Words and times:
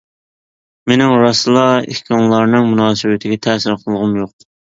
مېنىڭ 0.91 1.13
راستلا 1.23 1.65
ئىككىڭلارنىڭ 1.81 2.67
مۇناسىۋىتىگە 2.71 3.39
تەسىر 3.49 3.79
قىلغۇم 3.85 4.19
يوق. 4.25 4.35